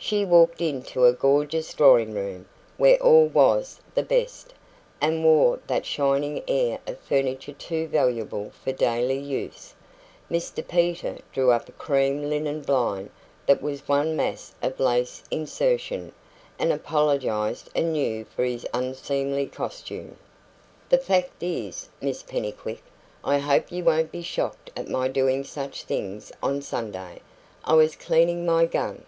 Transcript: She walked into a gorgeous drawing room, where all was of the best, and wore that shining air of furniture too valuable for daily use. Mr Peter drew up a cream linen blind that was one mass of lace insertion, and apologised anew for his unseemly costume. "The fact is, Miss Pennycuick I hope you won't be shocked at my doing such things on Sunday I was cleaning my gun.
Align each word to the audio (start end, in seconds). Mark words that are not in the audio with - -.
She 0.00 0.24
walked 0.24 0.60
into 0.60 1.04
a 1.04 1.12
gorgeous 1.12 1.72
drawing 1.74 2.12
room, 2.12 2.46
where 2.76 2.98
all 3.00 3.28
was 3.28 3.78
of 3.78 3.94
the 3.94 4.02
best, 4.02 4.52
and 5.00 5.22
wore 5.24 5.60
that 5.68 5.86
shining 5.86 6.42
air 6.48 6.80
of 6.88 6.98
furniture 6.98 7.52
too 7.52 7.86
valuable 7.86 8.50
for 8.64 8.72
daily 8.72 9.20
use. 9.20 9.72
Mr 10.28 10.66
Peter 10.66 11.18
drew 11.32 11.52
up 11.52 11.68
a 11.68 11.72
cream 11.72 12.28
linen 12.28 12.62
blind 12.62 13.10
that 13.46 13.62
was 13.62 13.86
one 13.86 14.16
mass 14.16 14.56
of 14.60 14.80
lace 14.80 15.22
insertion, 15.30 16.10
and 16.58 16.72
apologised 16.72 17.70
anew 17.76 18.24
for 18.24 18.42
his 18.42 18.66
unseemly 18.74 19.46
costume. 19.46 20.16
"The 20.88 20.98
fact 20.98 21.44
is, 21.44 21.88
Miss 22.02 22.24
Pennycuick 22.24 22.82
I 23.22 23.38
hope 23.38 23.70
you 23.70 23.84
won't 23.84 24.10
be 24.10 24.22
shocked 24.22 24.70
at 24.76 24.88
my 24.88 25.06
doing 25.06 25.44
such 25.44 25.84
things 25.84 26.32
on 26.42 26.60
Sunday 26.60 27.20
I 27.62 27.74
was 27.74 27.94
cleaning 27.94 28.44
my 28.44 28.66
gun. 28.66 29.04